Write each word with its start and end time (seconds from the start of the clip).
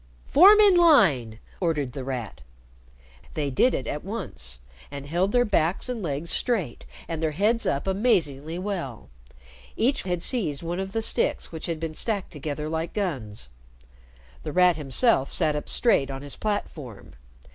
"Form 0.25 0.59
in 0.59 0.75
line!" 0.75 1.37
ordered 1.59 1.93
The 1.93 2.03
Rat. 2.03 2.41
They 3.35 3.51
did 3.51 3.75
it 3.75 3.85
at 3.85 4.03
once, 4.03 4.57
and 4.89 5.05
held 5.05 5.31
their 5.31 5.45
backs 5.45 5.89
and 5.89 6.01
legs 6.01 6.31
straight 6.31 6.87
and 7.07 7.21
their 7.21 7.29
heads 7.33 7.67
up 7.67 7.85
amazingly 7.85 8.57
well. 8.57 9.11
Each 9.77 10.01
had 10.01 10.23
seized 10.23 10.63
one 10.63 10.79
of 10.79 10.93
the 10.93 11.03
sticks 11.03 11.51
which 11.51 11.67
had 11.67 11.79
been 11.79 11.93
stacked 11.93 12.31
together 12.31 12.67
like 12.67 12.95
guns. 12.95 13.49
The 14.41 14.51
Rat 14.51 14.75
himself 14.75 15.31
sat 15.31 15.55
up 15.55 15.69
straight 15.69 16.09
on 16.09 16.23
his 16.23 16.35
platform. 16.35 17.13